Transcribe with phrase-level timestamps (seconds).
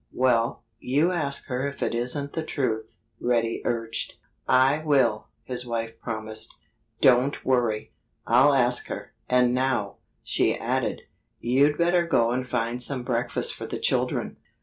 [0.13, 4.15] "Well, you ask her if it isn't the truth," Reddy urged.
[4.47, 6.55] "I will!" his wife promised.
[7.01, 7.91] "Don't worry!
[8.25, 9.13] I'll ask her....
[9.29, 11.03] And now," she added,
[11.39, 14.37] "you'd better go and find some breakfast for the children.